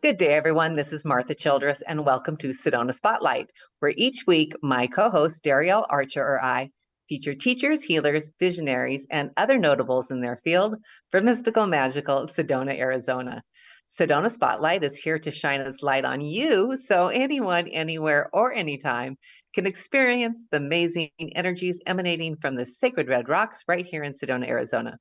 [0.00, 0.76] Good day, everyone.
[0.76, 3.50] This is Martha Childress, and welcome to Sedona Spotlight,
[3.80, 6.70] where each week my co host, Darielle Archer, or I
[7.08, 10.76] feature teachers, healers, visionaries, and other notables in their field
[11.10, 13.42] from mystical, magical Sedona, Arizona.
[13.88, 19.18] Sedona Spotlight is here to shine its light on you so anyone, anywhere, or anytime
[19.52, 24.46] can experience the amazing energies emanating from the sacred red rocks right here in Sedona,
[24.46, 24.96] Arizona.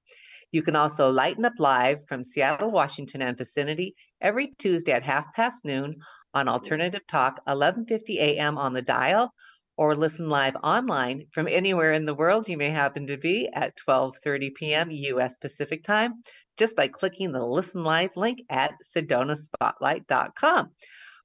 [0.52, 5.34] You can also lighten up live from Seattle, Washington, and vicinity every Tuesday at half
[5.34, 5.98] past noon
[6.34, 8.58] on Alternative Talk, 11:50 a.m.
[8.58, 9.34] on the dial,
[9.76, 13.78] or listen live online from anywhere in the world you may happen to be at
[13.88, 14.90] 12:30 p.m.
[14.90, 15.38] U.S.
[15.38, 16.22] Pacific Time,
[16.58, 20.72] just by clicking the Listen Live link at SedonaSpotlight.com.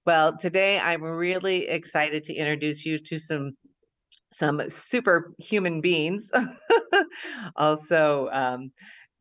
[0.04, 3.52] Well, today I'm really excited to introduce you to some
[4.32, 6.32] some superhuman beings.
[7.56, 8.72] also, um,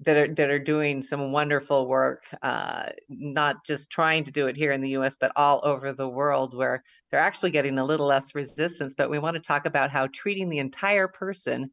[0.02, 4.58] that are that are doing some wonderful work, uh, not just trying to do it
[4.58, 5.18] here in the U.S.
[5.20, 8.96] but all over the world, where they're actually getting a little less resistance.
[8.96, 11.70] But we want to talk about how treating the entire person,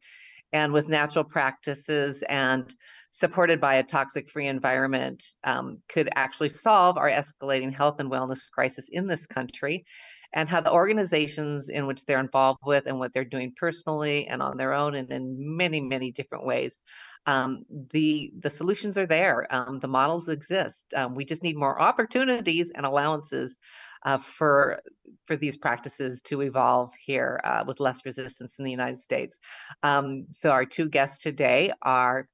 [0.52, 2.74] and with natural practices and
[3.12, 8.90] supported by a toxic-free environment, um, could actually solve our escalating health and wellness crisis
[8.90, 9.84] in this country
[10.34, 14.42] and how the organizations in which they're involved with and what they're doing personally and
[14.42, 16.82] on their own and in many many different ways
[17.26, 21.80] um, the the solutions are there um, the models exist um, we just need more
[21.80, 23.58] opportunities and allowances
[24.04, 24.80] uh, for
[25.26, 29.40] for these practices to evolve here uh, with less resistance in the united states.
[29.82, 32.28] Um, so our two guests today are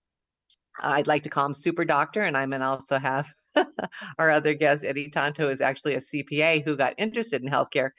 [0.81, 3.31] I'd like to call him Super Doctor, and I'm gonna also have
[4.19, 7.91] our other guest, Eddie Tanto, is actually a CPA who got interested in healthcare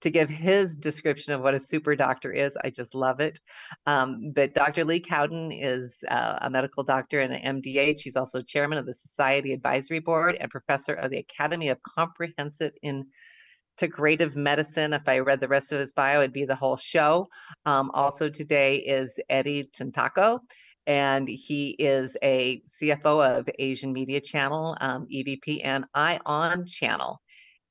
[0.00, 2.56] to give his description of what a super doctor is.
[2.64, 3.38] I just love it.
[3.86, 4.84] Um, but Dr.
[4.84, 8.00] Lee Cowden is uh, a medical doctor and an MDH.
[8.00, 12.72] She's also chairman of the Society Advisory Board and professor of the Academy of Comprehensive
[12.82, 14.94] Integrative Medicine.
[14.94, 17.28] If I read the rest of his bio, it'd be the whole show.
[17.66, 20.40] Um, also today is Eddie Tantoco
[20.90, 27.22] and he is a CFO of Asian Media Channel, um, EVP, and Eye On Channel.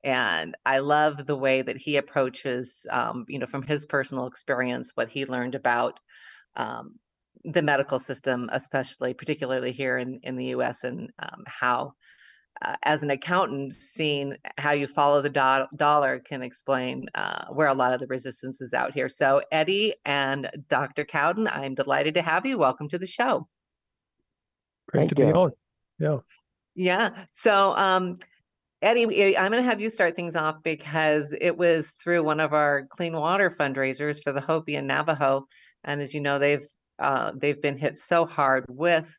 [0.05, 4.93] And I love the way that he approaches, um, you know, from his personal experience,
[4.95, 5.99] what he learned about
[6.55, 6.95] um,
[7.43, 11.95] the medical system, especially, particularly here in, in the US, and um, how
[12.61, 17.67] uh, as an accountant, seeing how you follow the do- dollar can explain uh, where
[17.67, 19.09] a lot of the resistance is out here.
[19.09, 21.05] So, Eddie and Dr.
[21.05, 22.57] Cowden, I'm delighted to have you.
[22.57, 23.47] Welcome to the show.
[24.89, 25.27] Great Thank to you.
[25.27, 25.51] be on.
[25.99, 26.17] Yeah.
[26.75, 27.25] Yeah.
[27.31, 28.19] So, um,
[28.81, 32.53] Eddie, I'm going to have you start things off because it was through one of
[32.53, 35.47] our clean water fundraisers for the Hopi and Navajo,
[35.83, 36.65] and as you know, they've
[36.97, 39.13] uh, they've been hit so hard with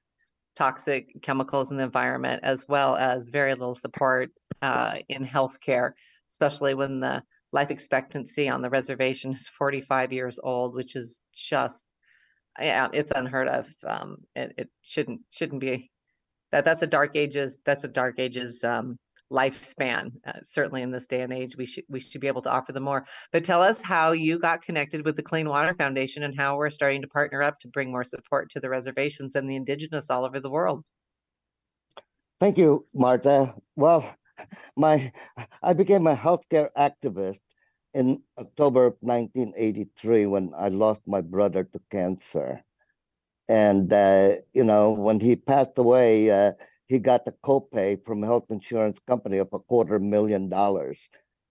[0.60, 5.92] toxic chemicals in the environment, as well as very little support uh, in healthcare,
[6.30, 11.86] especially when the life expectancy on the reservation is 45 years old, which is just,
[12.60, 13.74] yeah, it's unheard of.
[13.86, 15.90] Um, it, it shouldn't shouldn't be
[16.52, 16.66] that.
[16.66, 17.58] That's a dark ages.
[17.64, 18.98] That's a dark ages um,
[19.30, 20.12] lifespan.
[20.26, 22.72] Uh, certainly in this day and age, we should we should be able to offer
[22.72, 23.06] them more.
[23.32, 26.70] But tell us how you got connected with the Clean Water Foundation and how we're
[26.70, 30.24] starting to partner up to bring more support to the reservations and the indigenous all
[30.24, 30.84] over the world.
[32.40, 33.54] Thank you, Martha.
[33.76, 34.16] Well,
[34.76, 35.12] my
[35.62, 37.40] I became a healthcare activist
[37.94, 42.62] in October of 1983 when I lost my brother to cancer.
[43.48, 46.52] And uh, you know, when he passed away, uh,
[46.90, 50.98] he got the copay from a health insurance company of a quarter million dollars.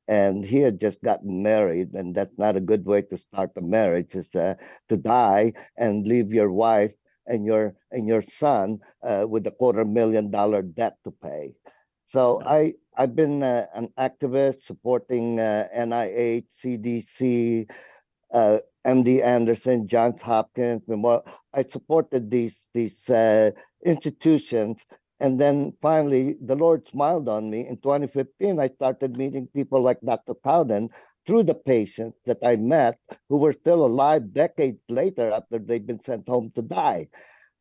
[0.10, 3.62] And he had just gotten married, and that's not a good way to start a
[3.62, 4.56] marriage, is uh,
[4.90, 6.92] to die and leave your wife
[7.26, 11.54] and your and your son uh, with a quarter million dollar debt to pay.
[12.10, 17.70] So I I've been uh, an activist supporting uh, NIH, CDC,
[18.34, 20.84] uh, MD Anderson, Johns Hopkins.
[20.88, 21.26] Memorial.
[21.54, 23.52] I supported these these uh,
[23.86, 24.78] institutions
[25.20, 27.68] and then finally, the Lord smiled on me.
[27.68, 30.34] In 2015, I started meeting people like Dr.
[30.44, 30.90] Cowden
[31.26, 36.04] through the patients that I met who were still alive decades later after they've been
[36.04, 37.10] sent home to die.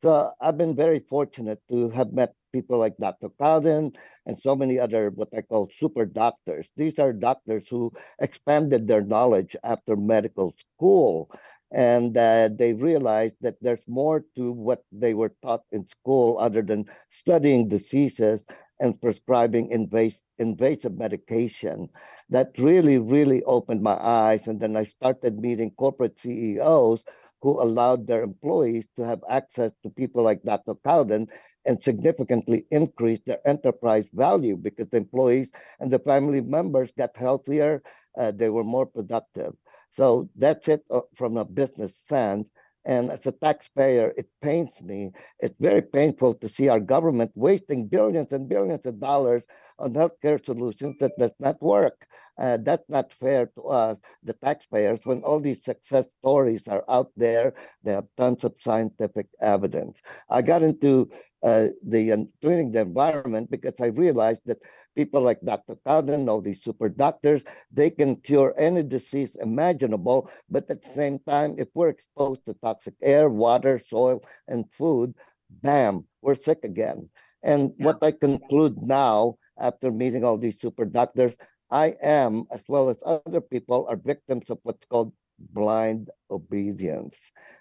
[0.02, 3.28] So I've been very fortunate to have met people like Dr.
[3.40, 3.92] Cowden
[4.26, 6.68] and so many other what I call super doctors.
[6.76, 11.30] These are doctors who expanded their knowledge after medical school
[11.72, 16.62] and uh, they realized that there's more to what they were taught in school other
[16.62, 18.44] than studying diseases
[18.80, 21.88] and prescribing invasive, invasive medication.
[22.30, 24.46] That really, really opened my eyes.
[24.46, 27.04] And then I started meeting corporate CEOs
[27.42, 30.74] who allowed their employees to have access to people like Dr.
[30.84, 31.28] Cowden
[31.66, 35.48] and significantly increased their enterprise value because the employees
[35.80, 37.82] and the family members got healthier,
[38.18, 39.54] uh, they were more productive.
[39.98, 42.48] So that's it uh, from a business sense.
[42.86, 45.12] And as a taxpayer, it pains me.
[45.40, 49.44] It's very painful to see our government wasting billions and billions of dollars
[49.78, 52.06] on healthcare solutions that does not work.
[52.38, 57.12] Uh, that's not fair to us, the taxpayers, when all these success stories are out
[57.16, 57.54] there.
[57.84, 60.00] They have tons of scientific evidence.
[60.30, 61.10] I got into
[61.42, 64.58] uh, the uh, cleaning the environment because I realized that
[64.98, 65.78] people like Dr.
[65.86, 70.28] Cowden, all these super doctors, they can cure any disease imaginable.
[70.50, 75.14] But at the same time, if we're exposed to toxic air, water, soil, and food,
[75.62, 77.08] bam, we're sick again.
[77.44, 77.86] And yeah.
[77.86, 81.36] what I conclude now, after meeting all these super doctors,
[81.70, 85.12] I am, as well as other people, are victims of what's called
[85.54, 87.14] blind obedience.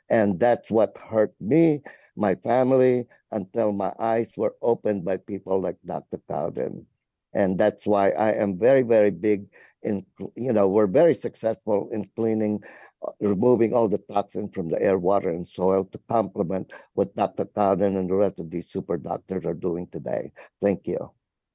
[0.09, 1.83] And that's what hurt me,
[2.15, 6.19] my family, until my eyes were opened by people like Dr.
[6.27, 6.87] Cowden.
[7.33, 9.47] And that's why I am very, very big
[9.83, 12.63] in, you know, we're very successful in cleaning,
[13.05, 17.45] uh, removing all the toxins from the air, water, and soil to complement what Dr.
[17.45, 20.31] Cowden and the rest of these super doctors are doing today.
[20.61, 21.11] Thank you.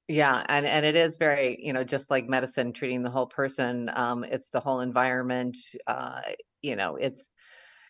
[0.08, 3.88] Yeah, and and it is very, you know, just like medicine, treating the whole person.
[3.94, 5.56] Um, it's the whole environment.
[5.86, 6.20] Uh,
[6.60, 7.30] you know, it's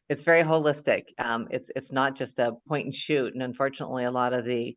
[0.09, 1.05] it's very holistic.
[1.19, 3.33] Um, it's it's not just a point and shoot.
[3.33, 4.77] And unfortunately, a lot of the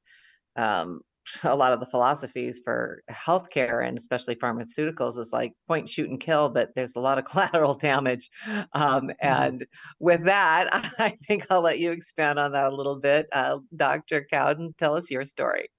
[0.55, 1.01] um,
[1.43, 6.19] a lot of the philosophies for healthcare and especially pharmaceuticals is like point, shoot, and
[6.19, 8.29] kill, but there's a lot of collateral damage.
[8.45, 9.09] Um, mm-hmm.
[9.21, 9.65] and
[9.99, 10.69] with that,
[10.99, 13.27] I think I'll let you expand on that a little bit.
[13.31, 14.25] Uh, Dr.
[14.31, 15.69] Cowden, tell us your story.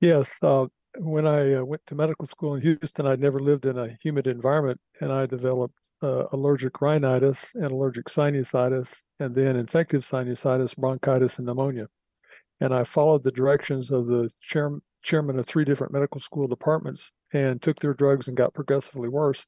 [0.00, 0.38] Yes.
[0.42, 0.66] Uh,
[0.98, 4.26] when I uh, went to medical school in Houston, I'd never lived in a humid
[4.26, 11.38] environment, and I developed uh, allergic rhinitis and allergic sinusitis, and then infective sinusitis, bronchitis,
[11.38, 11.88] and pneumonia.
[12.60, 14.70] And I followed the directions of the chair,
[15.02, 19.46] chairman of three different medical school departments and took their drugs and got progressively worse.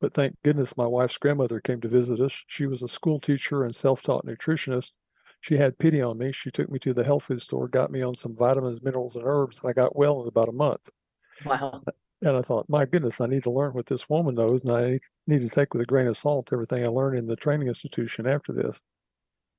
[0.00, 2.44] But thank goodness my wife's grandmother came to visit us.
[2.46, 4.92] She was a school teacher and self taught nutritionist
[5.40, 6.32] she had pity on me.
[6.32, 9.24] She took me to the health food store, got me on some vitamins, minerals, and
[9.24, 10.90] herbs, and I got well in about a month.
[11.44, 11.82] Wow.
[12.22, 14.98] And I thought, my goodness, I need to learn what this woman knows, and I
[15.26, 18.26] need to take with a grain of salt everything I learned in the training institution
[18.26, 18.80] after this.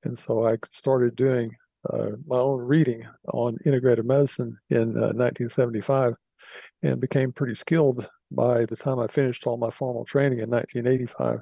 [0.04, 1.52] And so I started doing
[1.90, 6.14] uh, my own reading on integrative medicine in uh, 1975
[6.82, 11.40] and became pretty skilled by the time I finished all my formal training in 1985.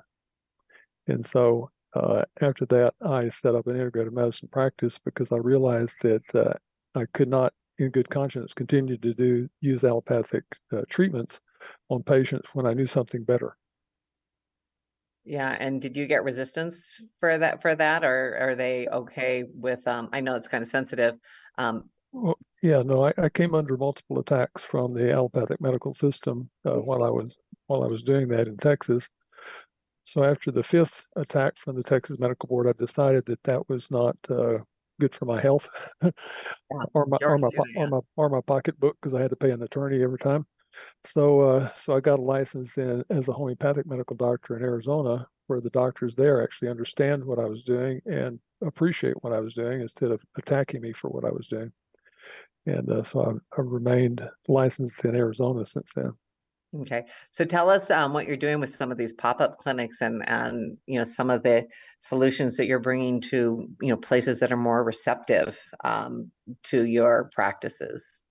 [1.09, 6.03] And so uh, after that, I set up an integrative medicine practice because I realized
[6.03, 11.41] that uh, I could not, in good conscience, continue to do use allopathic uh, treatments
[11.89, 13.57] on patients when I knew something better.
[15.27, 19.87] Yeah, and did you get resistance for that for that, or are they okay with?
[19.89, 21.17] Um, I know it's kind of sensitive.
[21.59, 26.49] Um, well, yeah, no, I, I, came under multiple attacks from the allopathic medical system
[26.65, 29.09] uh, while I was while I was doing that in Texas.
[30.05, 33.91] So after the fifth attack from the Texas Medical Board, I decided that that was
[33.91, 34.59] not uh,
[35.01, 35.69] good for my health
[36.03, 36.11] yeah,
[36.95, 39.63] or my or my, or my or my pocketbook because I had to pay an
[39.63, 40.47] attorney every time.
[41.05, 45.27] So uh, so I got a license in as a homeopathic medical doctor in Arizona,
[45.47, 49.55] where the doctors there actually understand what I was doing and appreciate what I was
[49.55, 51.73] doing instead of attacking me for what I was doing.
[52.67, 56.13] And uh, so I've, I've remained licensed in Arizona since then.
[56.81, 60.29] Okay, so tell us um, what you're doing with some of these pop-up clinics and
[60.29, 61.67] and you know some of the
[62.01, 66.31] solutions that you're bringing to you know places that are more receptive um,
[66.65, 68.25] to your practices.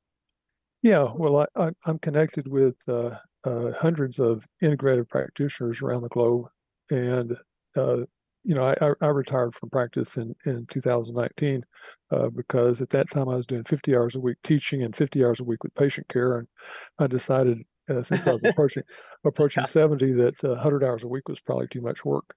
[0.86, 6.46] Yeah, well, I, am connected with uh, uh, hundreds of integrative practitioners around the globe,
[6.92, 7.36] and
[7.75, 8.01] uh,
[8.44, 11.63] you know I, I, retired from practice in in 2019
[12.12, 15.25] uh, because at that time I was doing 50 hours a week teaching and 50
[15.25, 16.48] hours a week with patient care, and
[17.00, 17.58] I decided
[17.89, 18.84] uh, since I was approaching
[19.25, 22.36] approaching seventy that uh, hundred hours a week was probably too much work.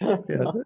[0.00, 0.64] And,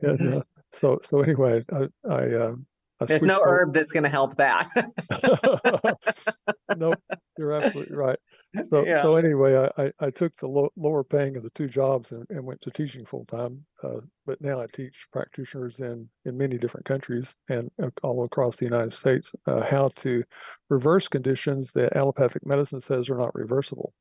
[0.00, 0.42] and uh,
[0.72, 2.66] so so anyway, I, I um,
[3.08, 4.68] there's no herb that's going to help that.
[6.76, 6.94] no,
[7.36, 8.18] you're absolutely right.
[8.64, 9.00] So yeah.
[9.02, 12.26] so anyway, I, I, I took the lo- lower paying of the two jobs and,
[12.30, 13.64] and went to teaching full time.
[13.82, 18.56] Uh, but now I teach practitioners in in many different countries and uh, all across
[18.56, 20.22] the United States uh, how to
[20.68, 23.94] reverse conditions that allopathic medicine says are not reversible,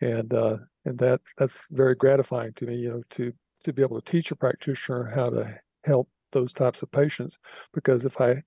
[0.00, 2.76] and uh, and that that's very gratifying to me.
[2.76, 3.32] You know, to
[3.62, 7.38] to be able to teach a practitioner how to help those types of patients
[7.72, 8.42] because if I,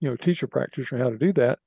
[0.00, 1.58] you know, teach a practitioner how to do that,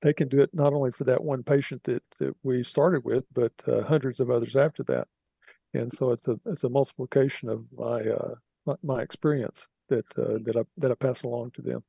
[0.00, 3.24] they can do it not only for that one patient that, that we started with,
[3.32, 5.06] but uh, hundreds of others after that.
[5.74, 8.34] And so it's a it's a multiplication of my uh,
[8.66, 11.82] my, my experience that uh, that I that I pass along to them.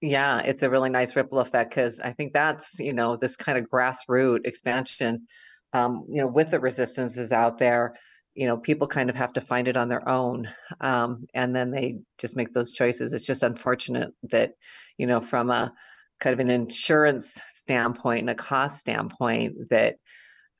[0.00, 3.58] Yeah, it's a really nice ripple effect because I think that's, you know, this kind
[3.58, 5.26] of grassroots expansion,
[5.72, 7.94] um, you know, with the resistances out there,
[8.38, 10.48] you know, people kind of have to find it on their own.
[10.80, 13.12] Um, and then they just make those choices.
[13.12, 14.52] It's just unfortunate that,
[14.96, 15.72] you know, from a
[16.20, 19.96] kind of an insurance standpoint and a cost standpoint that,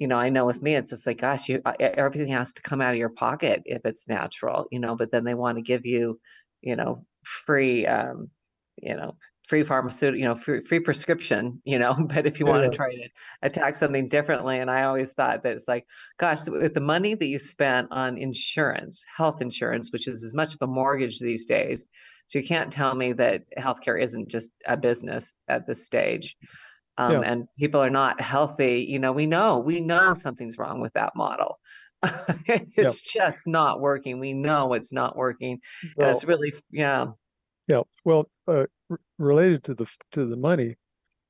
[0.00, 2.80] you know, I know with me, it's just like, gosh, you everything has to come
[2.80, 5.86] out of your pocket if it's natural, you know, but then they want to give
[5.86, 6.18] you,
[6.62, 8.28] you know, free um,
[8.82, 9.16] you know,
[9.48, 12.52] free pharmaceutical, you know, free, free prescription, you know, but if you yeah.
[12.52, 13.08] want to try to
[13.42, 14.58] attack something differently.
[14.58, 15.86] And I always thought that it's like,
[16.18, 20.54] gosh, with the money that you spent on insurance, health insurance, which is as much
[20.54, 21.88] of a mortgage these days.
[22.26, 26.36] So you can't tell me that healthcare isn't just a business at this stage.
[26.98, 27.20] Um, yeah.
[27.20, 28.84] And people are not healthy.
[28.86, 31.58] You know, we know, we know something's wrong with that model.
[32.46, 33.22] it's yeah.
[33.22, 34.20] just not working.
[34.20, 35.58] We know it's not working.
[35.96, 37.06] Well, and it's really, yeah.
[37.66, 37.82] Yeah.
[38.04, 38.66] Well, uh,
[39.18, 40.76] related to the to the money,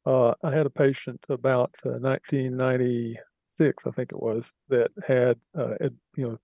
[0.06, 5.74] uh, I had a patient about uh, 1996, I think it was, that had uh,
[5.80, 6.38] ad, you know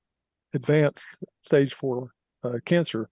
[0.52, 2.10] advanced stage four
[2.44, 3.08] uh, cancer,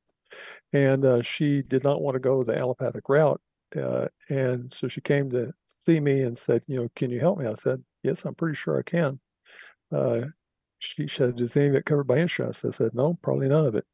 [0.73, 3.41] and uh, she did not want to go the allopathic route,
[4.29, 7.47] and so she came to see me and said, you know, can you help me?
[7.47, 9.19] I said, yes, I'm pretty sure I can.
[10.79, 12.65] she said, is any of it covered by insurance?
[12.65, 13.85] I said, no, probably none of it.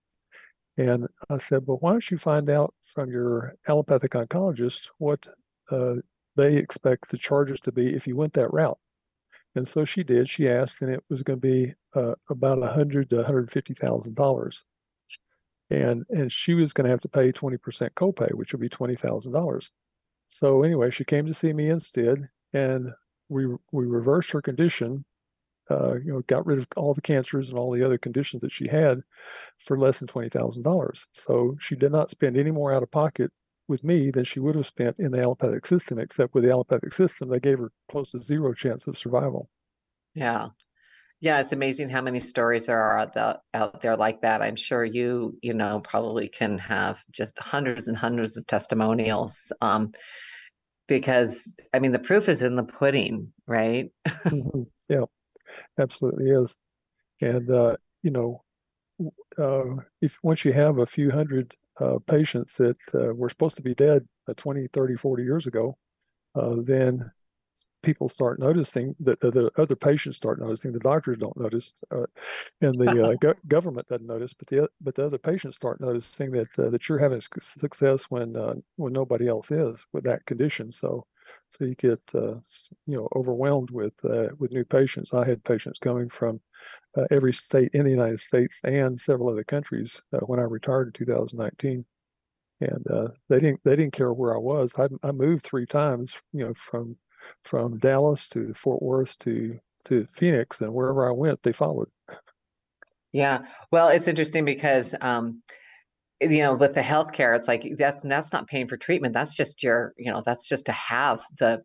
[0.79, 5.27] And I said, well, why don't you find out from your allopathic oncologist what
[5.73, 5.97] uh,
[6.37, 8.79] they expect the charges to be if you went that route?
[9.57, 10.29] And so she did.
[10.29, 13.51] She asked, and it was going to be uh, about a hundred to one hundred
[13.51, 14.65] fifty thousand dollars,
[15.69, 18.69] and and she was going to have to pay twenty percent copay, which would be
[18.69, 19.73] twenty thousand dollars.
[20.29, 22.93] So anyway, she came to see me instead, and
[23.29, 25.05] we we reversed her condition
[25.71, 28.53] uh, you know, got rid of all the cancers and all the other conditions that
[28.53, 29.03] she had
[29.59, 31.07] for less than twenty thousand dollars.
[31.13, 33.31] So she did not spend any more out of pocket
[33.69, 36.93] with me than she would have spent in the allopathic system, except with the allopathic
[36.95, 39.49] system, they gave her close to zero chance of survival.
[40.15, 40.49] Yeah.
[41.21, 44.41] Yeah, it's amazing how many stories there are out, the, out there like that.
[44.41, 49.53] I'm sure you, you know, probably can have just hundreds and hundreds of testimonials.
[49.61, 49.93] Um,
[50.87, 53.91] because I mean, the proof is in the pudding, right?
[54.09, 54.63] mm-hmm.
[54.89, 55.05] Yeah
[55.79, 56.57] absolutely is.
[57.21, 58.45] And, uh, you know,
[59.39, 63.63] uh, if once you have a few hundred uh, patients that uh, were supposed to
[63.63, 65.77] be dead uh, 20, 30, 40 years ago,
[66.35, 67.11] uh, then
[67.83, 72.07] people start noticing that the, the, other patients start noticing the doctors don't notice uh,
[72.61, 76.33] and the uh, go- government doesn't notice but the but the other patients start noticing
[76.33, 78.35] that uh, that you're having success when
[78.77, 81.07] when nobody else is with that condition so
[81.51, 82.35] so you get uh,
[82.87, 85.15] you know overwhelmed with uh, with new patients.
[85.15, 86.41] I had patients coming from
[86.97, 90.89] uh, every state in the United States and several other countries uh, when I retired
[90.89, 91.85] in 2019,
[92.61, 94.73] and uh, they didn't they didn't care where I was.
[94.79, 96.97] I, I moved three times, you know, from
[97.45, 101.89] from Dallas to Fort Worth to to Phoenix, and wherever I went, they followed.
[103.13, 105.43] Yeah, well, it's interesting because um,
[106.21, 109.15] you know with the healthcare it's like that's that's not paying for treatment.
[109.15, 111.63] That's just your you know that's just to have the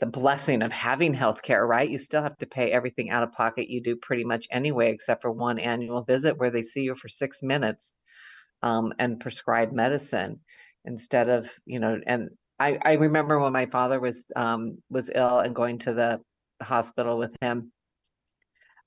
[0.00, 1.90] the blessing of having healthcare right?
[1.90, 3.68] You still have to pay everything out of pocket.
[3.68, 7.08] You do pretty much anyway except for one annual visit where they see you for
[7.08, 7.94] six minutes
[8.62, 10.40] um, and prescribe medicine
[10.84, 15.40] instead of you know and i i remember when my father was um was ill
[15.40, 16.20] and going to the
[16.62, 17.72] hospital with him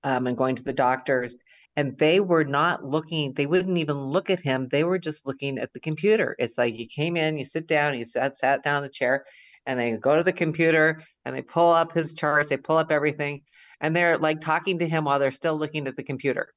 [0.04, 1.36] um, and going to the doctors
[1.76, 5.58] and they were not looking they wouldn't even look at him they were just looking
[5.58, 6.36] at the computer.
[6.40, 9.26] It's like you came in you sit down you sat sat down in the chair
[9.66, 12.92] and they go to the computer and they pull up his charts they pull up
[12.92, 13.42] everything
[13.80, 16.54] and they're like talking to him while they're still looking at the computer.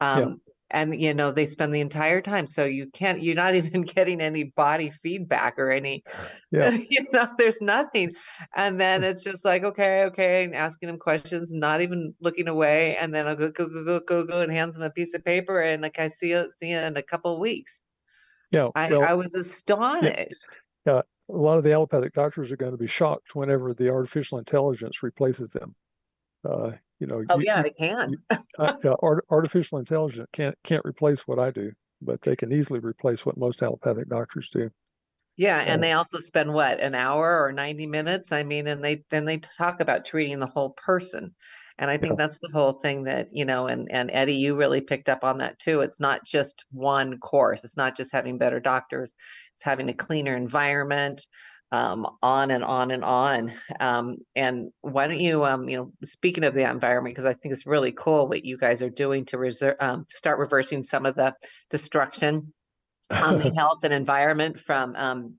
[0.00, 0.40] Um,
[0.72, 4.20] and you know they spend the entire time so you can't you're not even getting
[4.20, 6.02] any body feedback or any
[6.52, 6.70] yeah.
[6.70, 8.12] you know there's nothing
[8.56, 12.96] and then it's just like okay okay and asking them questions not even looking away
[12.96, 15.24] and then i'll go go go go go go and hands them a piece of
[15.24, 17.80] paper and like i see you see you in a couple of weeks
[18.50, 20.46] yeah i, well, I was astonished
[20.86, 20.94] yeah.
[20.94, 24.38] yeah a lot of the allopathic doctors are going to be shocked whenever the artificial
[24.38, 25.74] intelligence replaces them
[26.48, 28.14] uh, you know oh you, yeah they can.
[28.30, 32.78] uh, yeah, art, artificial intelligence can't can't replace what i do but they can easily
[32.80, 34.70] replace what most allopathic doctors do.
[35.36, 38.32] Yeah and they also spend what an hour or 90 minutes?
[38.32, 41.34] I mean and they then they talk about treating the whole person
[41.78, 42.16] and i think yeah.
[42.18, 45.38] that's the whole thing that you know and and eddie you really picked up on
[45.38, 45.80] that too.
[45.80, 47.64] It's not just one course.
[47.64, 49.14] It's not just having better doctors.
[49.54, 51.26] It's having a cleaner environment
[51.72, 53.52] um, on and on and on.
[53.80, 57.52] Um, and why don't you, um, you know, speaking of the environment, because I think
[57.52, 61.06] it's really cool what you guys are doing to reserve, um, to start reversing some
[61.06, 61.34] of the
[61.70, 62.52] destruction
[63.10, 65.34] on the health and environment from um,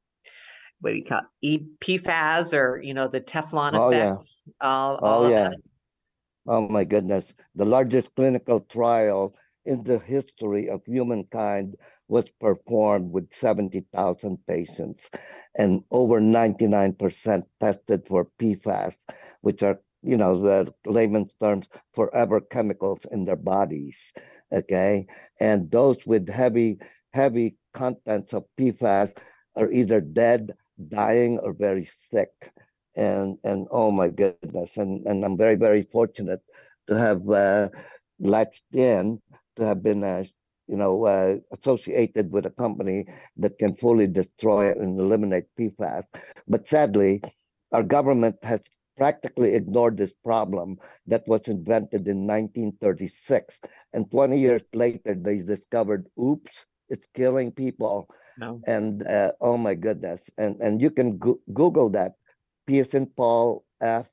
[0.82, 1.80] what do you call it?
[1.80, 4.16] PFAS or you know the Teflon Oh, yeah.
[4.16, 4.26] effect.
[4.60, 5.50] All, all Oh, of yeah.
[5.50, 5.58] that.
[6.48, 7.32] Oh my goodness.
[7.56, 9.36] The largest clinical trial
[9.66, 11.76] in the history of humankind
[12.14, 15.10] was performed with 70,000 patients,
[15.58, 18.96] and over 99% tested for PFAS,
[19.42, 23.98] which are, you know, the layman's terms, forever chemicals in their bodies.
[24.52, 25.08] Okay.
[25.40, 26.78] And those with heavy,
[27.14, 29.18] heavy contents of PFAS
[29.56, 30.54] are either dead,
[30.90, 32.54] dying, or very sick
[32.96, 36.42] and and oh my goodness and and i'm very very fortunate
[36.88, 37.68] to have uh,
[38.20, 39.20] latched in
[39.56, 40.24] to have been uh,
[40.68, 43.06] you know uh, associated with a company
[43.38, 46.06] that can fully destroy and eliminate pfas
[46.48, 47.22] but sadly
[47.72, 48.62] our government has
[48.98, 50.78] practically ignored this problem
[51.08, 53.60] that was invented in 1936
[53.94, 58.08] and 20 years later they discovered oops it's killing people.
[58.38, 58.62] No.
[58.68, 60.22] and uh, oh my goodness.
[60.38, 62.14] And and you can go- google that.
[62.68, 64.08] P as in paul f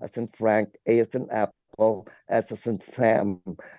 [0.00, 2.80] as in frank a as in apple as in sam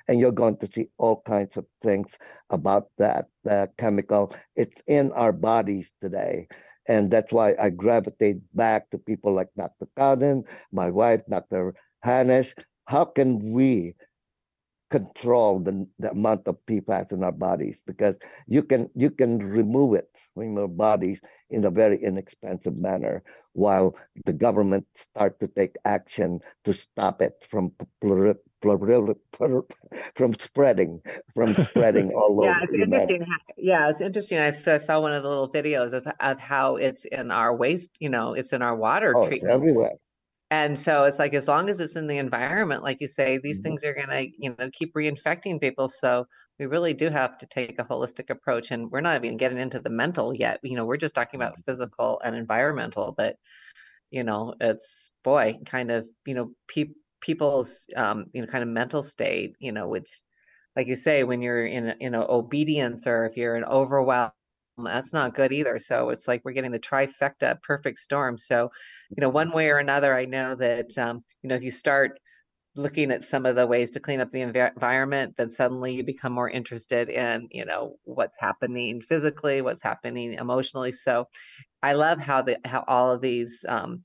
[0.07, 2.17] and you're going to see all kinds of things
[2.49, 6.47] about that uh, chemical it's in our bodies today
[6.87, 11.73] and that's why i gravitate back to people like dr Cowden, my wife dr
[12.05, 12.53] Hanish.
[12.85, 13.93] how can we
[14.89, 18.15] control the, the amount of PFAS in our bodies because
[18.47, 23.95] you can you can remove it from your bodies in a very inexpensive manner while
[24.25, 27.71] the government start to take action to stop it from
[30.15, 31.01] from spreading
[31.33, 33.21] from spreading all Yeah, over it's interesting.
[33.21, 34.39] how- Yeah, it's interesting.
[34.39, 38.09] I saw one of the little videos of, of how it's in our waste, you
[38.09, 39.55] know, it's in our water Oh, it's treatments.
[39.55, 39.91] everywhere.
[40.49, 43.59] And so it's like, as long as it's in the environment, like you say, these
[43.59, 43.59] Mhm.
[43.59, 45.89] things are gonna, you know, keep reinfecting people.
[45.89, 46.25] So
[46.57, 48.71] we really do have to take a holistic approach.
[48.71, 50.59] And we're not even getting into the mental yet.
[50.63, 53.35] You know, we're just talking about physical and environmental, but
[54.11, 58.69] you know, it's boy, kind of, you know, pe- people's um, you know, kind of
[58.69, 60.21] mental state, you know, which
[60.75, 64.31] like you say, when you're in, you know, obedience or if you're in overwhelm,
[64.77, 65.79] that's not good either.
[65.79, 68.37] So it's like we're getting the trifecta perfect storm.
[68.37, 68.69] So,
[69.09, 72.19] you know, one way or another, I know that, um, you know, if you start
[72.75, 76.03] looking at some of the ways to clean up the envi- environment, then suddenly you
[76.03, 80.91] become more interested in, you know, what's happening physically, what's happening emotionally.
[80.91, 81.27] So
[81.81, 84.03] I love how the, how all of these, um,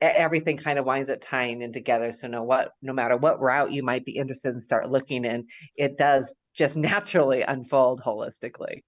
[0.00, 2.10] everything kind of winds up tying in together.
[2.10, 5.46] So no what, no matter what route you might be interested in, start looking in,
[5.76, 8.80] it does just naturally unfold holistically.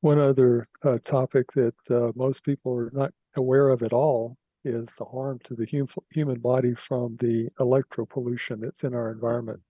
[0.00, 4.94] One other uh, topic that uh, most people are not aware of at all is
[4.96, 9.60] the harm to the hum- human body from the electropollution that's in our environment.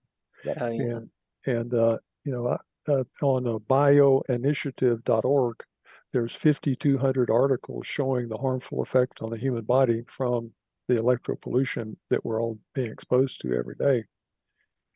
[0.47, 0.83] Oh, yeah.
[0.83, 1.11] And
[1.47, 5.65] and uh, you know, uh, on uh, bioinitiative.org,
[6.13, 10.53] there's 5,200 articles showing the harmful effect on the human body from
[10.89, 14.05] the electropollution that we're all being exposed to every day.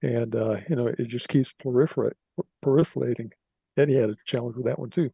[0.03, 2.15] And uh, you know, it just keeps proliferate,
[2.65, 3.33] proliferating.
[3.81, 5.11] Eddie had a challenge with that one too.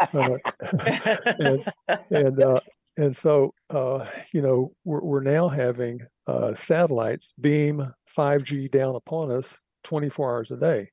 [0.00, 0.36] Uh,
[1.38, 1.72] and
[2.10, 2.60] and uh,
[2.96, 9.30] and so uh, you know we're we're now having uh, satellites beam 5G down upon
[9.30, 10.90] us 24 hours a day.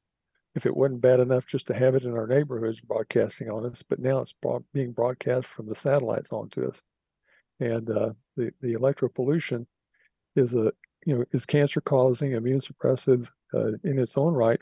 [0.56, 3.84] If it wasn't bad enough just to have it in our neighborhoods broadcasting on us,
[3.88, 6.82] but now it's broad, being broadcast from the satellites onto us,
[7.60, 9.66] and uh, the the electropollution
[10.36, 10.72] is a
[11.06, 14.62] you know is cancer causing, immune suppressive uh, in its own right,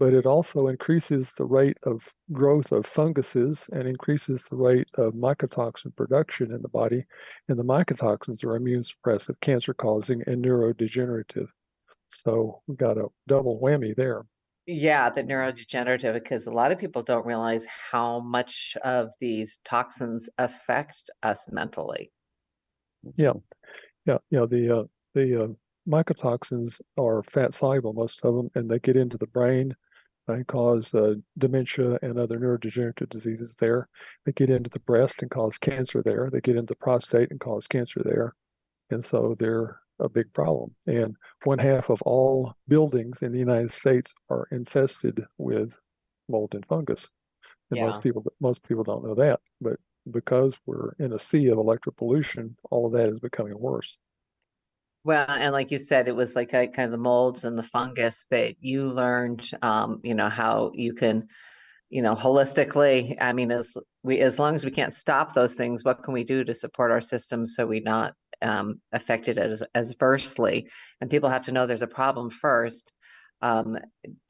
[0.00, 5.12] but it also increases the rate of growth of funguses and increases the rate of
[5.12, 7.04] mycotoxin production in the body.
[7.48, 11.48] And the mycotoxins are immune suppressive, cancer causing, and neurodegenerative.
[12.08, 14.24] So we've got a double whammy there.
[14.64, 20.30] Yeah, the neurodegenerative, because a lot of people don't realize how much of these toxins
[20.38, 22.10] affect us mentally.
[23.16, 23.34] Yeah,
[24.06, 24.46] yeah, yeah.
[24.46, 25.48] The uh, the uh,
[25.86, 29.74] mycotoxins are fat soluble, most of them, and they get into the brain
[30.32, 33.88] and cause uh, dementia and other neurodegenerative diseases there.
[34.24, 36.30] They get into the breast and cause cancer there.
[36.30, 38.34] They get into the prostate and cause cancer there,
[38.90, 40.74] and so they're a big problem.
[40.86, 45.78] And one half of all buildings in the United States are infested with
[46.28, 47.08] mold and fungus.
[47.70, 47.86] And Yeah.
[47.86, 49.78] most people most people don't know that, but
[50.10, 53.98] because we're in a sea of electropollution, all of that is becoming worse.
[55.02, 57.62] Well, and like you said, it was like a, kind of the molds and the
[57.62, 61.26] fungus that you learned, um, you know, how you can,
[61.88, 65.84] you know, holistically, I mean, as we, as long as we can't stop those things,
[65.84, 69.92] what can we do to support our systems so we not um, affected as as
[69.92, 70.68] adversely?
[71.00, 72.92] And people have to know there's a problem first,
[73.42, 73.78] um,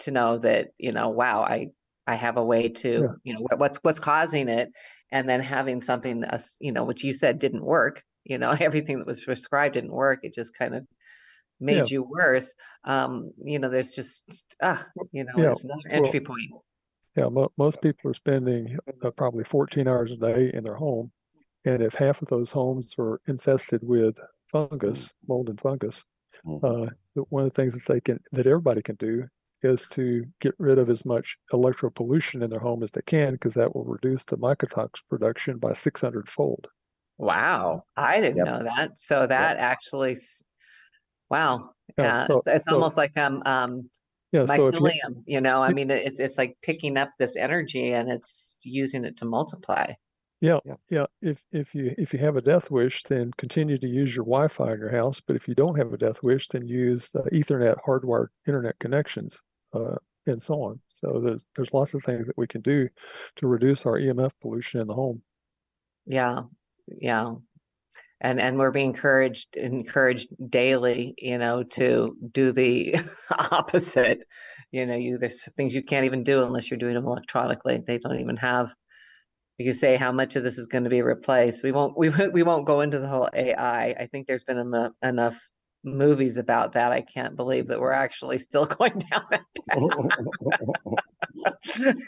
[0.01, 1.69] to know that, you know, wow, I
[2.07, 3.15] I have a way to, Yeah.
[3.25, 4.71] you know, what, what's what's causing it,
[5.13, 8.99] and then having something, uh, you know, which you said didn't work, you know, everything
[8.99, 10.21] that was prescribed didn't work.
[10.23, 10.87] It just kind of
[11.59, 11.85] made yeah.
[11.89, 12.55] you worse.
[12.85, 15.53] Um, you know, there's just, ah, you know, yeah.
[15.53, 16.63] it's another entry well, point.
[17.17, 21.11] Yeah, mo- most people are spending uh, probably 14 hours a day in their home.
[21.65, 24.17] And if half of those homes are infested with
[24.47, 26.05] fungus, mold and fungus,
[26.47, 26.65] mm-hmm.
[26.65, 29.25] uh, one of the things that they can, that everybody can do
[29.63, 33.33] is to get rid of as much electro pollution in their home as they can,
[33.33, 36.69] because that will reduce the mycotox production by 600 fold.
[37.21, 38.47] Wow, I didn't yep.
[38.47, 38.99] know that.
[38.99, 39.63] So that yep.
[39.63, 40.17] actually,
[41.29, 43.91] wow, yeah, so, it's, it's so, almost like um um
[44.33, 44.73] yeah, mycelium.
[44.73, 48.57] So you, you, know, I mean, it's it's like picking up this energy and it's
[48.63, 49.93] using it to multiply.
[50.41, 51.07] Yeah, yeah, yeah.
[51.21, 54.73] If if you if you have a death wish, then continue to use your Wi-Fi
[54.73, 55.21] in your house.
[55.21, 59.43] But if you don't have a death wish, then use uh, Ethernet hardwired internet connections
[59.75, 60.81] uh, and so on.
[60.89, 62.89] So there's there's lots of things that we can do
[63.37, 65.21] to reduce our EMF pollution in the home.
[66.07, 66.45] Yeah,
[66.99, 67.35] yeah.
[68.23, 72.97] And and we're being encouraged encouraged daily you know to do the
[73.31, 74.21] opposite.
[74.73, 77.83] You know you there's things you can't even do unless you're doing them electronically.
[77.87, 78.75] They don't even have
[79.61, 81.63] you can say how much of this is going to be replaced.
[81.63, 84.07] We won't we, we won't go into the whole ai i.
[84.07, 85.39] Think there's been enough, enough
[85.85, 86.93] movies about that.
[86.93, 89.81] I can't believe that we're actually still going down that path.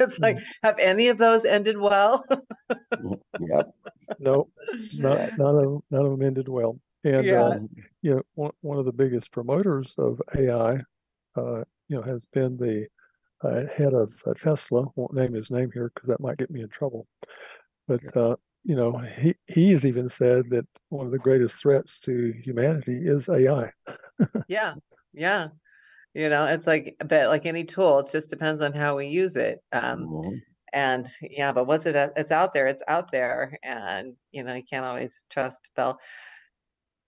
[0.01, 2.25] It's like have any of those ended well?
[2.71, 3.75] Yep.
[4.19, 4.49] No,
[4.95, 6.79] not, none of none of them ended well.
[7.05, 7.45] And yeah.
[7.45, 7.69] um,
[8.03, 10.75] you know, one, one of the biggest promoters of AI,
[11.37, 12.87] uh, you know, has been the
[13.43, 14.87] uh, head of uh, Tesla.
[14.95, 17.07] Won't name his name here because that might get me in trouble.
[17.89, 21.99] But uh, you know, he he has even said that one of the greatest threats
[22.01, 23.73] to humanity is AI.
[24.49, 24.75] yeah,
[25.13, 25.49] yeah.
[26.15, 29.37] You know, it's like, but like any tool, it just depends on how we use
[29.37, 29.61] it.
[29.73, 30.37] Um, mm-hmm
[30.73, 34.63] and yeah but once it it's out there it's out there and you know you
[34.63, 36.01] can't always trust bell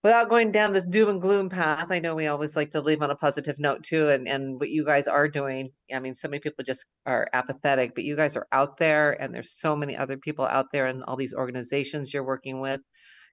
[0.02, 3.02] without going down this doom and gloom path i know we always like to leave
[3.02, 6.28] on a positive note too and and what you guys are doing i mean so
[6.28, 9.96] many people just are apathetic but you guys are out there and there's so many
[9.96, 12.80] other people out there and all these organizations you're working with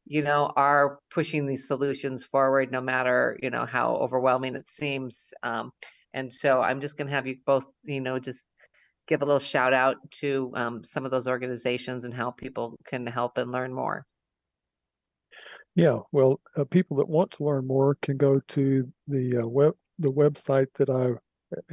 [0.05, 5.33] you know are pushing these solutions forward no matter you know how overwhelming it seems
[5.43, 5.71] um,
[6.13, 8.45] and so i'm just going to have you both you know just
[9.11, 13.05] give a little shout out to um, some of those organizations and how people can
[13.05, 14.05] help and learn more?
[15.75, 19.73] Yeah, well, uh, people that want to learn more can go to the uh, web
[19.99, 21.09] the website that I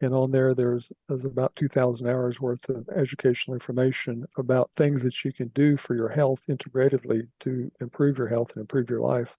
[0.00, 5.24] and on there there's there's about 2000 hours worth of educational information about things that
[5.24, 9.36] you can do for your health integratively to improve your health and improve your life.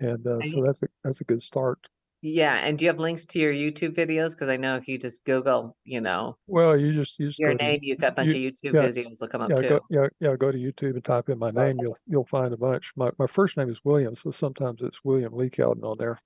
[0.00, 1.78] And uh, so that's a that's a good start.
[2.22, 4.30] Yeah and do you have links to your youtube videos?
[4.30, 7.80] Because i know if you just google you know well you just use your name
[7.80, 9.68] to, you've got a bunch you, of youtube yeah, videos will come up yeah, too.
[9.68, 12.56] go, yeah yeah go to youtube and type in my name you'll you'll find a
[12.56, 12.92] bunch.
[12.94, 16.20] My, my first name is william so sometimes it's william lee Cowden on there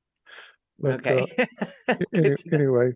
[0.79, 1.49] but, okay.
[1.89, 2.93] uh, any, anyway,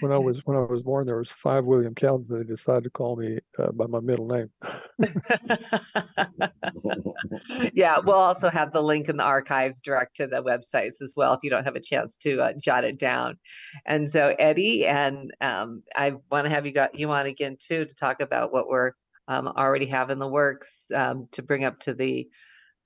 [0.00, 2.28] when I was when I was born, there was five William Cowdens.
[2.28, 4.50] They decided to call me uh, by my middle name.
[7.72, 11.34] yeah, we'll also have the link in the archives direct to the websites as well
[11.34, 13.38] if you don't have a chance to uh, jot it down.
[13.86, 17.84] And so, Eddie, and um, I want to have you got you on again too
[17.84, 18.92] to talk about what we're
[19.28, 22.28] um, already have in the works um, to bring up to the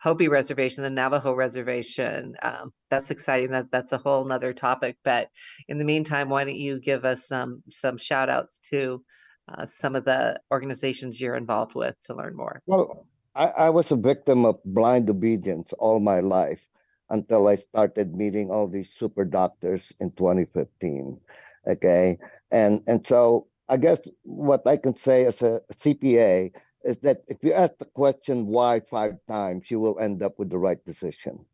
[0.09, 2.35] Hopi Reservation, the Navajo Reservation.
[2.41, 3.51] Um, that's exciting.
[3.51, 4.97] That that's a whole nother topic.
[5.05, 5.29] But
[5.69, 9.05] in the meantime, why don't you give us some some shout outs to
[9.53, 12.63] uh, some of the organizations you're involved with to learn more?
[12.65, 16.63] Well, I, I was a victim of blind obedience all my life
[17.11, 21.21] until I started meeting all these super doctors in 2015.
[21.67, 22.19] Okay,
[22.51, 26.53] and and so I guess what I can say as a CPA
[26.85, 30.51] is that if you ask the question why five times, you will end up with
[30.51, 31.45] the right decision.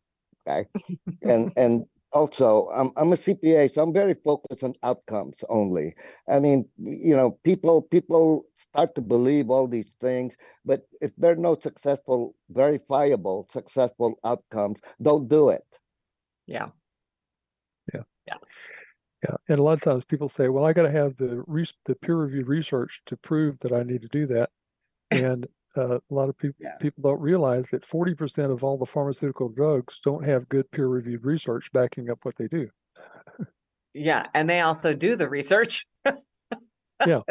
[0.46, 0.68] Okay.
[1.22, 5.94] and and also I'm I'm a CPA, so I'm very focused on outcomes only.
[6.28, 11.32] I mean, you know, people people start to believe all these things, but if there
[11.32, 15.64] are no successful, verifiable, successful outcomes, don't do it.
[16.46, 16.68] Yeah.
[17.92, 18.02] Yeah.
[18.26, 18.36] Yeah.
[19.24, 21.64] Yeah, and a lot of times people say, "Well, I got to have the re-
[21.86, 24.50] the peer reviewed research to prove that I need to do that."
[25.14, 25.46] And
[25.76, 26.76] uh, a lot of people yeah.
[26.80, 31.24] people don't realize that 40% of all the pharmaceutical drugs don't have good peer reviewed
[31.24, 32.66] research backing up what they do.
[33.92, 35.86] yeah, and they also do the research.
[37.06, 37.20] Yeah.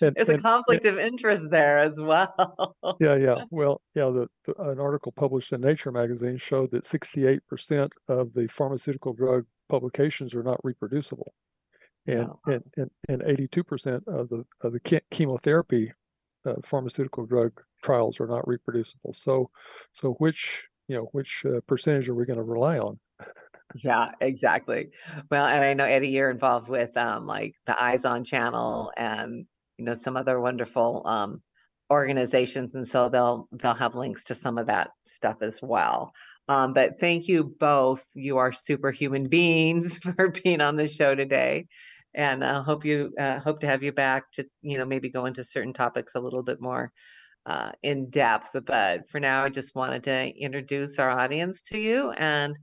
[0.00, 2.74] And, There's and, a conflict and, of interest there as well.
[3.00, 3.44] yeah, yeah.
[3.50, 8.48] Well, yeah, the, the, an article published in Nature magazine showed that 68% of the
[8.48, 11.32] pharmaceutical drug publications are not reproducible.
[12.06, 15.92] And, and, and, and 82% of the, of the chemotherapy
[16.44, 19.14] uh, pharmaceutical drug trials are not reproducible.
[19.14, 19.50] So,
[19.92, 22.98] so which, you know, which uh, percentage are we going to rely on?
[23.74, 24.90] Yeah, exactly.
[25.30, 29.46] Well, and I know Eddie, you're involved with um like the Eyes on channel and
[29.78, 31.42] you know some other wonderful um
[31.90, 36.12] organizations, and so they'll they'll have links to some of that stuff as well.
[36.48, 38.04] Um, but thank you both.
[38.14, 41.66] You are superhuman beings for being on the show today,
[42.14, 45.10] and I uh, hope you uh, hope to have you back to you know maybe
[45.10, 46.92] go into certain topics a little bit more
[47.46, 48.56] uh, in depth.
[48.64, 52.56] But for now, I just wanted to introduce our audience to you and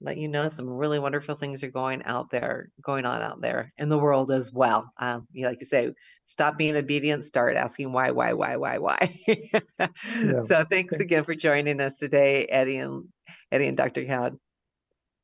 [0.00, 3.72] let you know some really wonderful things are going out there, going on out there
[3.78, 4.92] in the world as well.
[4.98, 5.90] Um, you like to say,
[6.26, 9.18] stop being obedient, start asking why, why, why, why, why.
[9.26, 10.38] yeah.
[10.46, 13.08] So thanks again for joining us today, Eddie and
[13.50, 14.04] Eddie and Dr.
[14.04, 14.38] Cowd.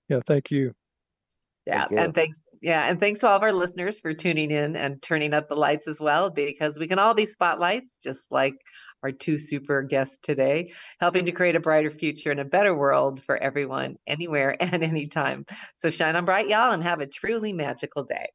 [0.08, 0.74] Yeah, thank you.
[1.66, 2.42] Yeah, thank and thanks.
[2.60, 5.56] Yeah, and thanks to all of our listeners for tuning in and turning up the
[5.56, 8.54] lights as well, because we can all be spotlights, just like
[9.02, 13.22] our two super guests today, helping to create a brighter future and a better world
[13.22, 15.44] for everyone, anywhere and anytime.
[15.74, 18.28] So shine on bright, y'all, and have a truly magical day.